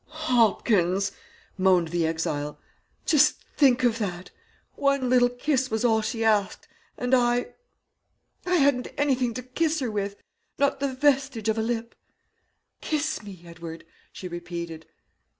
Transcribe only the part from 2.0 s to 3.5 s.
exile, "just